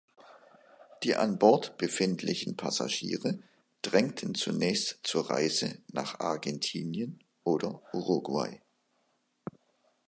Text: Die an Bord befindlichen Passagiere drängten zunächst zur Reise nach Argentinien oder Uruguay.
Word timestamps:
Die 1.03 1.15
an 1.15 1.37
Bord 1.37 1.77
befindlichen 1.77 2.57
Passagiere 2.57 3.37
drängten 3.83 4.33
zunächst 4.33 4.99
zur 5.03 5.29
Reise 5.29 5.77
nach 5.91 6.19
Argentinien 6.19 7.23
oder 7.43 7.83
Uruguay. 7.93 8.59